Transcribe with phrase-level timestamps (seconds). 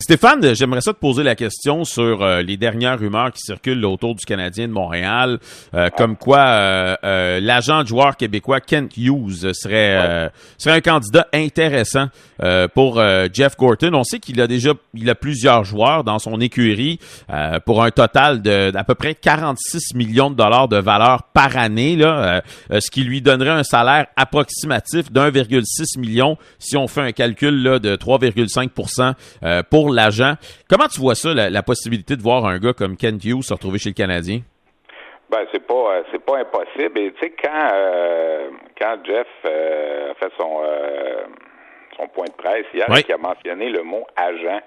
[0.00, 4.14] Stéphane, j'aimerais ça te poser la question sur euh, les dernières rumeurs qui circulent autour
[4.14, 5.40] du Canadien de Montréal,
[5.74, 12.06] euh, comme quoi euh, l'agent de joueur québécois Kent Hughes serait serait un candidat intéressant
[12.74, 13.92] pour Jeff Gorton.
[13.94, 17.00] On sait qu'il a déjà il a plusieurs joueurs dans son écurie
[17.66, 21.96] pour un total de d'à peu près 46 millions de dollars de valeur par année,
[21.96, 27.60] là, ce qui lui donnerait un salaire approximatif d'1,6 million si on fait un calcul
[27.60, 30.34] là, de 3,5 pour l'agent.
[30.68, 33.78] Comment tu vois ça, la, possibilité de voir un gars comme Ken Hughes se retrouver
[33.78, 34.40] chez le Canadien?
[35.30, 36.98] Ben c'est pas euh, c'est pas impossible.
[36.98, 38.48] Et tu sais quand euh,
[38.80, 40.62] quand Jeff euh, a fait son
[41.98, 44.60] son point de presse hier, qui a mentionné le mot agent.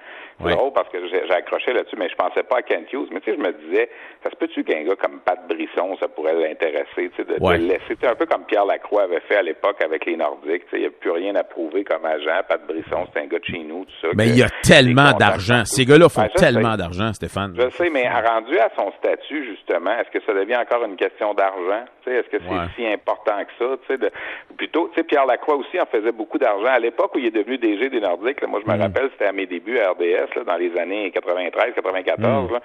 [0.45, 3.09] C'est drôle parce que j'ai accroché là-dessus, mais je pensais pas à Kent Hughes.
[3.11, 3.89] Mais tu sais, je me disais,
[4.23, 7.57] ça se peut-tu qu'un gars comme Pat Brisson, ça pourrait l'intéresser, tu sais, de, le
[7.57, 7.81] laisser?
[7.89, 10.65] C'était un peu comme Pierre Lacroix avait fait à l'époque avec les Nordiques.
[10.65, 12.41] Tu sais, il n'y a plus rien à prouver comme agent.
[12.47, 14.07] Pat Brisson, c'est un gars de chez nous, tout ça.
[14.15, 15.63] Mais il y a tellement d'argent.
[15.65, 17.55] Ces gars-là font ben, tellement d'argent, Stéphane.
[17.57, 21.33] Je sais, mais rendu à son statut, justement, est-ce que ça devient encore une question
[21.33, 21.85] d'argent?
[22.03, 23.77] Tu sais, est-ce que c'est si important que ça?
[23.81, 24.11] Tu sais, de,
[24.57, 26.67] plutôt, tu sais, Pierre Lacroix aussi en faisait beaucoup d'argent.
[26.67, 28.81] À l'époque où il est devenu DG des Nordiques, moi, je me mm.
[28.81, 32.51] rappelle, c'était à mes débuts à RDS, là, dans les années 93, 94.
[32.51, 32.57] Mm.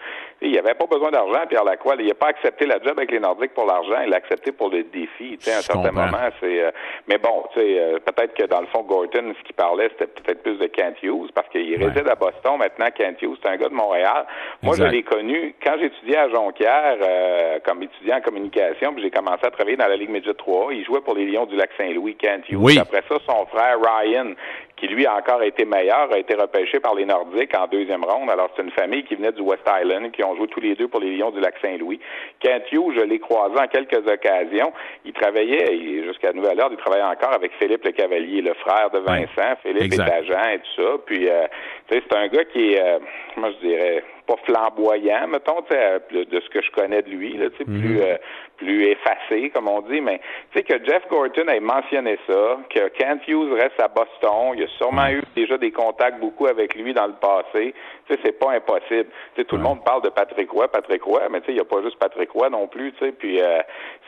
[0.43, 1.95] Il n'y avait pas besoin d'argent, Pierre Lacroix.
[1.99, 4.71] il n'a pas accepté la job avec les Nordiques pour l'argent, il l'a accepté pour
[4.71, 5.39] le défi.
[5.47, 6.65] À un certain moment, c'est.
[6.65, 6.71] Euh,
[7.09, 10.07] mais bon, tu sais, euh, peut-être que dans le fond, Gorton, ce qu'il parlait, c'était
[10.07, 12.87] peut-être plus de Kent Hughes, parce qu'il réside à Boston maintenant.
[12.95, 14.27] Kent Hughes, c'est un gars de Montréal.
[14.63, 19.11] Moi, je l'ai connu quand j'étudiais à Jonquière euh, comme étudiant en communication, puis j'ai
[19.11, 20.73] commencé à travailler dans la Ligue Midget 3.
[20.73, 22.79] Il jouait pour les Lions du Lac-Saint-Louis, Kent Hughes.
[22.79, 24.35] Après ça, son frère Ryan,
[24.77, 28.31] qui lui a encore été meilleur, a été repêché par les Nordiques en deuxième ronde.
[28.31, 30.89] Alors, c'est une famille qui venait du West Island, qui ont joué tous les deux
[30.89, 31.99] pour les Lions du Lac-Saint-Louis.
[32.41, 34.73] Kent Hughes, je l'ai croisé en quelques occasions.
[35.05, 38.99] Il travaillait, jusqu'à nouvelle heure, il travaillait encore avec Philippe Le Cavalier, le frère de
[38.99, 39.57] Vincent.
[39.63, 40.89] Philippe est agent et tout ça.
[41.07, 41.47] Puis, euh,
[41.89, 42.99] tu sais, c'est un gars qui est, euh,
[43.37, 47.49] moi je dirais, pas flamboyant, mettons, de, de ce que je connais de lui, là,
[47.51, 48.01] plus, mhm.
[48.03, 48.17] euh,
[48.57, 52.89] plus effacé, comme on dit, mais tu sais que Jeff Gorton ait mentionné ça, que
[52.89, 56.93] Kent Hughes reste à Boston, il a sûrement eu déjà des contacts beaucoup avec lui
[56.93, 57.75] dans le passé,
[58.07, 59.09] tu sais, c'est pas impossible.
[59.35, 61.57] Tu sais, tout le monde parle de Patrick Roy, Patrick Roy, mais tu sais, il
[61.57, 63.61] n'y a pas juste Patrick Roy non plus, tu sais, puis euh,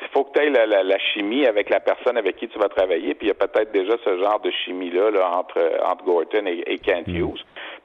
[0.02, 2.68] il faut que tu aies la, la, chimie avec la personne avec qui tu vas
[2.68, 6.46] travailler, puis il y a peut-être déjà ce genre de chimie-là là, entre, entre Gorton
[6.46, 7.34] et, Kent mhm.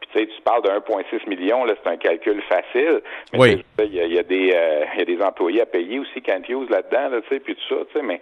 [0.01, 0.07] Hughes.
[0.13, 3.01] Tu sais, tu parles de 1,6 million, là, c'est un calcul facile.
[3.33, 3.65] Mais oui.
[3.79, 7.09] il y, a, des, euh, y a des employés à payer aussi, Kent Hughes là-dedans,
[7.09, 8.21] là, tu sais, puis tout ça, tu sais, mais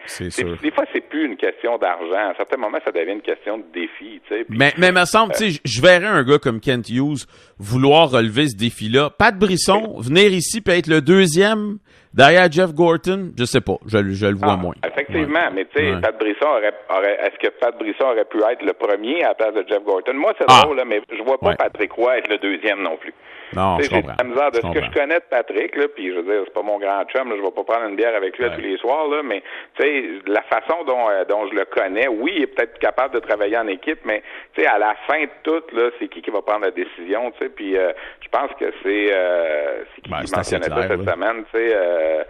[0.61, 2.29] des fois, c'est plus une question d'argent.
[2.31, 4.45] À certains moments, ça devient une question de défi, tu sais.
[4.49, 7.25] Mais, mais me semble, tu sais, je verrais un gars comme Kent Hughes
[7.57, 9.09] vouloir relever ce défi-là.
[9.09, 11.77] Pat Brisson, venir ici peut être le deuxième
[12.13, 14.73] Derrière Jeff Gorton, je sais pas, je, je le vois ah, moins.
[14.85, 18.65] Effectivement, mais tu sais, Pat Brisson aurait, aurait est-ce que Pat Brisson aurait pu être
[18.65, 20.13] le premier à la place de Jeff Gorton?
[20.15, 20.61] Moi, c'est ah.
[20.63, 23.13] drôle, là, mais je vois pas Patrick Roy être le deuxième non plus.
[23.53, 24.15] Non, je comprends.
[24.17, 26.53] La misère de ce que je connais de Patrick, là, puis je veux dire, c'est
[26.53, 28.77] pas mon grand chum, là, je vais pas prendre une bière avec lui tous les
[28.77, 29.43] soirs, là, mais
[29.75, 33.13] tu sais, la façon dont, euh, dont je le connais, oui, il est peut-être capable
[33.15, 34.23] de travailler en équipe, mais
[34.53, 37.31] tu sais, à la fin de tout, là, c'est qui qui va prendre la décision,
[37.31, 37.91] tu sais, puis euh,
[38.21, 41.75] je pense que c'est euh, c'est qui ben, qui mentionnait ça cette semaine, tu sais,
[41.75, 42.23] euh,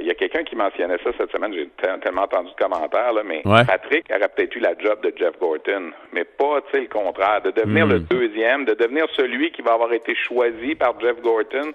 [0.00, 1.68] il y a quelqu'un qui mentionnait ça cette semaine, j'ai
[2.00, 5.90] tellement entendu de commentaires, là, mais Patrick aurait peut-être eu la job de Jeff Gorton,
[6.12, 8.06] mais pas, tu sais, le contraire, de devenir le hmm.
[8.10, 10.43] deuxième, de devenir celui qui va avoir été choisi
[10.74, 11.72] par Jeff Gorton.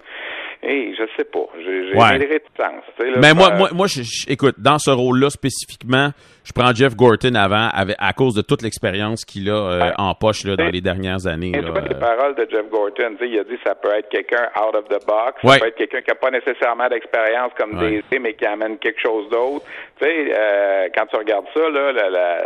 [0.62, 2.18] Je sais pas, j'ai ouais.
[2.18, 2.84] des réticences.
[3.20, 3.86] mais moi, moi, moi
[4.28, 6.10] écoute, dans ce rôle-là spécifiquement,
[6.44, 10.14] je prends Jeff Gorton avant avec, à cause de toute l'expérience qu'il a euh, en
[10.14, 11.52] poche là, dans les dernières années.
[11.52, 14.84] Là, les paroles de Jeff Gorton, il a dit ça peut être quelqu'un out of
[14.88, 18.44] the box, ça peut être quelqu'un qui n'a pas nécessairement d'expérience comme DC, mais qui
[18.46, 19.64] amène quelque chose d'autre.
[20.00, 21.60] Tu sais, euh, quand tu regardes ça,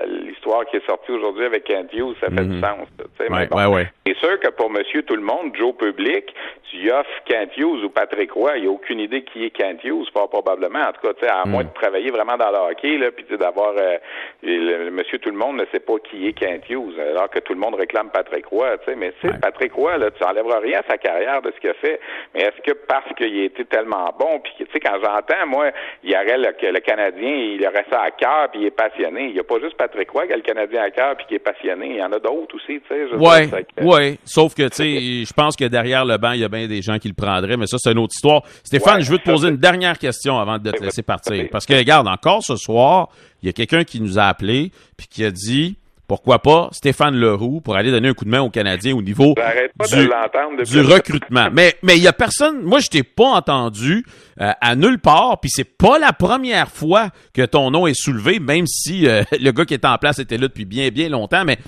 [0.06, 2.62] l'histoire qui est sortie aujourd'hui avec Kent Hughes, ça fait du mhm.
[2.62, 2.88] sens.
[3.30, 6.34] Ouais, bon, C'est sûr que pour Monsieur Tout le Monde, Joe Public,
[6.70, 9.82] tu offres Kent Hughes ou Patrick Roy, il n'y a aucune idée qui est Kent
[9.82, 10.80] Hughes, fort probablement.
[10.80, 11.70] En tout cas, à moins mhm.
[11.70, 13.96] de travailler vraiment dans le hockey, là, puis d'avoir euh,
[14.42, 17.54] le, Monsieur Tout le Monde ne sait pas qui est Kent Hughes, alors que tout
[17.54, 18.76] le monde réclame Patrick Roy.
[18.78, 21.60] Tu sais, mais tu Patrick Roy, là, tu enlèveras rien à sa carrière de ce
[21.60, 21.98] qu'il a fait.
[22.34, 25.70] Mais est-ce que parce qu'il a été tellement bon, puis tu sais, quand j'entends, moi,
[26.02, 29.28] il y aurait le, le Canadien, il aurait ça à cœur, puis il est passionné.
[29.28, 31.34] Il n'y a pas juste Patrick Roy qui a le Canadien à cœur, puis qui
[31.36, 31.86] est passionné.
[31.90, 33.14] Il y en a d'autres aussi, tu sais.
[33.14, 33.48] Ouais,
[33.82, 34.18] ouais.
[34.24, 36.82] Sauf que, tu sais, je pense que derrière le banc, il y a bien des
[36.82, 38.42] gens qui le prendraient, mais ça, c'est une autre histoire.
[38.62, 41.46] Stéphane, je veux te poser une dernière question avant de te laisser partir.
[41.50, 43.08] Parce que, regarde, encore ce soir,
[43.42, 45.76] il y a quelqu'un qui nous a appelé, puis qui a dit
[46.06, 49.34] pourquoi pas Stéphane Leroux pour aller donner un coup de main aux Canadiens au niveau
[49.34, 51.48] du, recrutement.
[51.52, 54.04] mais mais il y a personne, moi je t'ai pas entendu
[54.40, 58.38] euh, à nulle part, puis c'est pas la première fois que ton nom est soulevé,
[58.38, 61.44] même si euh, le gars qui est en place était là depuis bien bien longtemps,
[61.44, 61.58] mais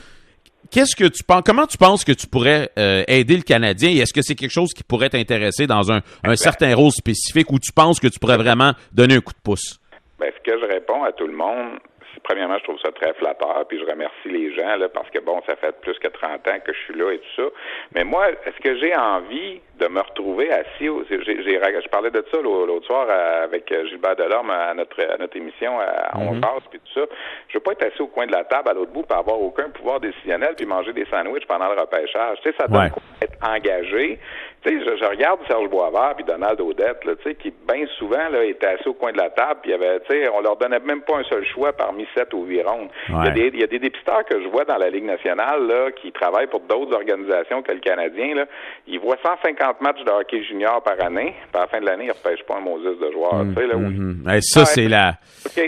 [0.70, 3.90] qu'est-ce que tu penses, comment tu penses que tu pourrais euh, aider le Canadien?
[3.90, 7.50] Et est-ce que c'est quelque chose qui pourrait t'intéresser dans un, un certain rôle spécifique
[7.52, 9.78] où tu penses que tu pourrais vraiment donner un coup de pouce?
[10.18, 11.78] Ben, ce que je réponds à tout le monde,
[12.22, 15.40] premièrement, je trouve ça très flatteur, puis je remercie les gens, là, parce que bon,
[15.48, 17.48] ça fait plus que 30 ans que je suis là et tout ça.
[17.94, 22.40] Mais moi, est-ce que j'ai envie de me retrouver assis j'ai, je parlais de ça
[22.40, 26.40] l'autre soir avec Gilbert Delorme à notre, à notre émission à On mm
[26.70, 27.06] puis tout ça.
[27.48, 29.40] Je veux pas être assis au coin de la table à l'autre bout pour avoir
[29.40, 32.38] aucun pouvoir décisionnel puis manger des sandwichs pendant le repêchage.
[32.42, 32.86] Tu sais, ça doit
[33.20, 34.18] être engagé.
[34.64, 38.28] Tu sais, je, regarde Serge Boisvert puis Donald Odette, là, tu sais, qui bien souvent
[38.30, 40.80] là, étaient assis au coin de la table, puis avait, tu sais, on leur donnait
[40.80, 42.88] même pas un seul choix parmi sept ou huit rondes.
[43.08, 45.04] Il, y a des, il y a des dépisteurs que je vois dans la Ligue
[45.04, 48.34] nationale là, qui travaillent pour d'autres organisations que le Canadien.
[48.34, 48.46] Là.
[48.86, 51.34] Ils voient 150 matchs de hockey junior par année.
[51.52, 53.66] Puis à la fin de l'année, ils ne repêchent pas un Moses de tu sais,
[53.66, 55.14] là, mm Ça, c'est la,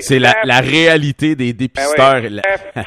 [0.00, 2.20] c'est la, la, réalité des ben dépisteurs.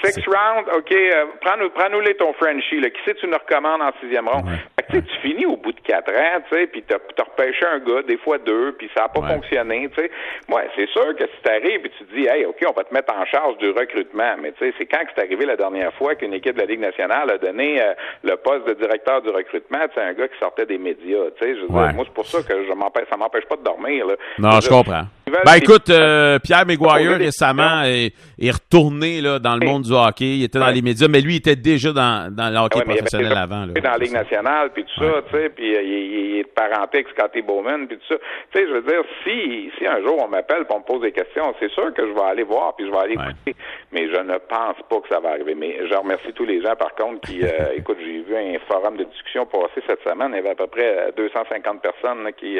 [0.03, 2.79] Six round, OK, euh, prends-nous prends les ton Frenchie.
[2.79, 2.89] Là.
[2.89, 4.45] Qui c'est tu nous recommandes en sixième ronde?
[4.91, 8.17] tu finis au bout de ans, tu sais, puis t'as as repêché un gars, des
[8.17, 10.11] fois deux, puis ça n'a pas fonctionné, tu sais.
[10.47, 13.13] Moi, c'est sûr que si t'arrives et tu dis, hey, OK, on va te mettre
[13.13, 16.15] en charge du recrutement, mais tu sais, c'est quand que c'est arrivé la dernière fois
[16.15, 17.93] qu'une équipe de la Ligue nationale a donné euh,
[18.23, 21.61] le poste de directeur du recrutement, c'est un gars qui sortait des médias, tu sais.
[21.69, 24.15] Moi, c'est pour ça que je m'empêche, ça m'empêche pas de dormir, là.
[24.37, 25.03] Non, je, comprends.
[25.45, 30.37] Ben écoute, euh, Pierre Maguire récemment est, est, retourné là, dans le monde du hockey.
[30.37, 33.37] Il était dans les médias, mais lui il était déjà dans, dans le hockey professionnel
[33.37, 33.65] avant.
[33.65, 33.73] Là.
[33.73, 36.99] Dans la Ligue nationale, puis tout ça, tu sais, puis euh, il, est de parenté
[36.99, 38.19] avec Scotty Bowman, puis tout ça.
[38.51, 41.11] Tu sais, je veux dire, si, si un jour on m'appelle pour me pose des
[41.11, 43.55] questions, c'est sûr que je vais aller voir, puis je vais aller écouter.
[43.91, 45.55] Mais je ne pense pas que ça va arriver.
[45.55, 48.97] Mais je remercie tous les gens, par contre, qui, euh, écoute, j'ai vu un forum
[48.97, 50.31] de discussion passer cette semaine.
[50.33, 52.57] Il y avait à peu près 250 personnes qui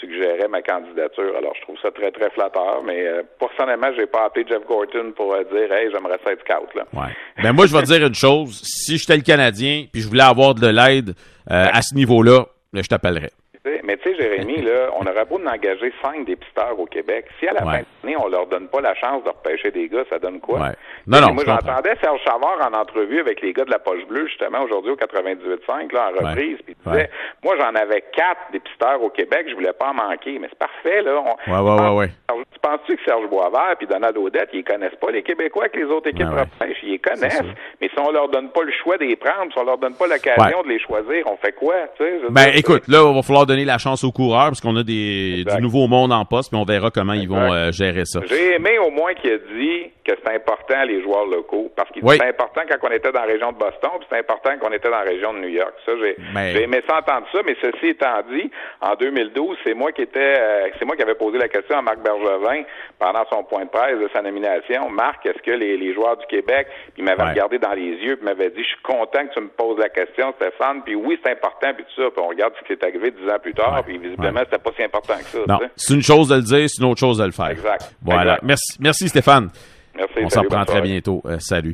[0.00, 1.36] suggéraient ma candidature.
[1.36, 2.82] Alors, je trouve ça très, très flatteur.
[2.84, 3.04] Mais
[3.38, 6.74] personnellement, j'ai pas appelé Jeff Gorton pour dire, hey, j'aimerais ça être scout.
[6.74, 6.84] Là.
[6.92, 7.12] Ouais.
[7.42, 8.60] Ben moi, je vais te dire une chose.
[8.64, 11.14] Si j'étais le Canadien, puis je voulais avoir de l'aide
[11.50, 13.30] euh, à ce niveau-là, je t'appellerais.
[13.92, 17.26] Mais tu sais, Jérémy, là, on aurait beau d'engager cinq dépisteurs au Québec.
[17.38, 19.86] Si à la fin de l'année, on leur donne pas la chance de repêcher des
[19.88, 20.60] gars, ça donne quoi?
[20.60, 20.74] Ouais.
[21.06, 24.26] Non, non, moi, j'entendais Serge Chavard en entrevue avec les gars de la Poche Bleue,
[24.26, 27.10] justement, aujourd'hui au 98.5, là, en reprise, puis il disait,
[27.44, 30.38] moi, j'en avais quatre dépisteurs au Québec, je voulais pas en manquer.
[30.38, 31.20] Mais c'est parfait, là.
[31.20, 32.10] On, ouais, ouais, ouais, ouais.
[32.52, 35.84] Tu penses-tu que Serge Boisvert puis Donald Odette, ils connaissent pas les Québécois que les
[35.84, 36.78] autres équipes repêchent?
[36.82, 37.42] Ils les connaissent.
[37.80, 39.94] Mais si on leur donne pas le choix de les prendre, si on leur donne
[39.94, 42.20] pas l'occasion de les choisir, on fait quoi, tu sais?
[42.30, 45.44] Ben, écoute, là, il va falloir donner la chance au cours parce qu'on a des,
[45.44, 48.20] du nouveau monde en poste, puis on verra comment ils vont euh, gérer ça.
[48.28, 52.02] J'ai aimé au moins qu'il a dit que c'est important les joueurs locaux, parce qu'il
[52.08, 54.72] c'est important quand on était dans la région de Boston, puis c'est important quand on
[54.72, 55.74] était dans la région de New York.
[55.86, 56.16] Ça, j'ai,
[56.52, 58.50] j'ai aimé ça entendre ça, mais ceci étant dit,
[58.80, 61.82] en 2012, c'est moi qui était, euh, c'est moi qui avais posé la question à
[61.82, 62.62] Marc Bergevin
[62.98, 64.88] pendant son point de presse de sa nomination.
[64.90, 66.66] Marc, est-ce que les, les joueurs du Québec,
[66.98, 69.48] il m'avait regardé dans les yeux, puis m'avait dit, je suis content que tu me
[69.48, 72.66] poses la question, Stéphane, puis oui, c'est important, puis tout ça, puis on regarde ce
[72.66, 75.38] qui est arrivé dix ans plus tard, puis visiblement, c'était pas si important que ça.
[75.46, 77.50] Non, c'est une chose de le dire, c'est une autre chose de le faire.
[77.50, 77.94] Exact.
[78.02, 78.38] Voilà.
[78.42, 79.50] Merci, merci Stéphane.
[79.96, 80.14] Merci.
[80.24, 81.22] On s'en très bientôt.
[81.26, 81.70] Euh, salut.